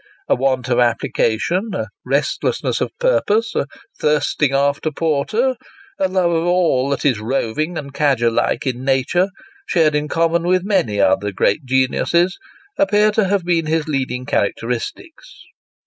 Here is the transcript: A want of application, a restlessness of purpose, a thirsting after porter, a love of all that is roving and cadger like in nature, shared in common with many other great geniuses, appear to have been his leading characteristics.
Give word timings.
A 0.27 0.33
want 0.33 0.67
of 0.69 0.79
application, 0.79 1.75
a 1.75 1.89
restlessness 2.03 2.81
of 2.81 2.89
purpose, 2.99 3.53
a 3.53 3.67
thirsting 3.99 4.51
after 4.51 4.89
porter, 4.91 5.55
a 5.99 6.07
love 6.07 6.31
of 6.31 6.43
all 6.43 6.89
that 6.89 7.05
is 7.05 7.19
roving 7.19 7.77
and 7.77 7.93
cadger 7.93 8.31
like 8.31 8.65
in 8.65 8.83
nature, 8.83 9.27
shared 9.67 9.93
in 9.93 10.07
common 10.07 10.41
with 10.47 10.63
many 10.65 10.99
other 10.99 11.31
great 11.31 11.65
geniuses, 11.65 12.39
appear 12.79 13.11
to 13.11 13.27
have 13.27 13.43
been 13.45 13.67
his 13.67 13.87
leading 13.87 14.25
characteristics. 14.25 15.43